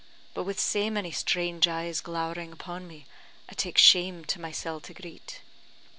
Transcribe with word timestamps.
But 0.33 0.45
with 0.45 0.59
sae 0.59 0.89
many 0.89 1.11
strange 1.11 1.67
eyes 1.67 2.01
glowering 2.01 2.51
upon 2.51 2.87
me, 2.87 3.05
I 3.49 3.53
tak' 3.53 3.77
shame 3.77 4.25
to 4.25 4.41
mysel' 4.41 4.79
to 4.79 4.95
greet." 4.95 5.41